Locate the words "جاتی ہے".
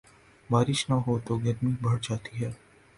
2.03-2.51